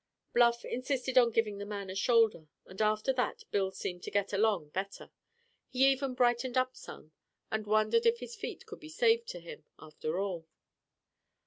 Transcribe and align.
Bluff 0.33 0.65
insisted 0.65 1.15
on 1.15 1.29
giving 1.29 1.59
the 1.59 1.63
man 1.67 1.91
a 1.91 1.95
shoulder, 1.95 2.47
and 2.65 2.81
after 2.81 3.13
that 3.13 3.43
Bill 3.51 3.69
seemed 3.69 4.01
to 4.01 4.09
get 4.09 4.33
along 4.33 4.69
better. 4.69 5.11
He 5.69 5.85
even 5.91 6.15
brightened 6.15 6.57
up 6.57 6.75
some, 6.75 7.11
and 7.51 7.67
wondered 7.67 8.07
if 8.07 8.17
his 8.17 8.35
feet 8.35 8.65
could 8.65 8.79
be 8.79 8.89
saved 8.89 9.27
to 9.27 9.39
him, 9.39 9.63
after 9.77 10.17
all. 10.19 10.47